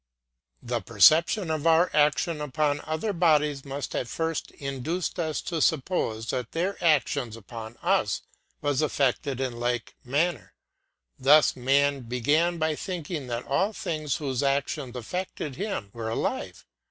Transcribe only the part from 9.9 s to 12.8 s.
manner. Thus man began by